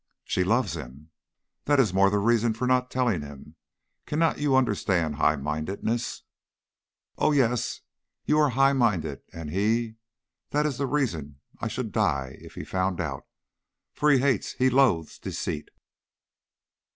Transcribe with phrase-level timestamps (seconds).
[0.23, 1.11] "She loves him!"
[1.65, 3.55] That is the more reason for not telling him.
[4.07, 6.23] Cannot you understand high mindedness?"
[7.19, 7.81] "Oh, yes.
[8.25, 9.97] You are high minded, and he
[10.49, 13.27] that is the reason I should die if he found out;
[13.93, 15.69] for he hates, he loathes deceit.